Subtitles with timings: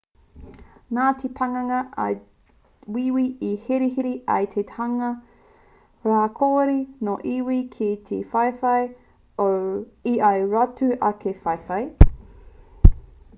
[0.97, 2.05] nā te pakanga a
[2.95, 5.11] wīwī i hihiri ai te hunga
[6.09, 8.83] rawakore nō iwi kē ki te whawhai
[10.17, 11.83] i ō rātou ake whahai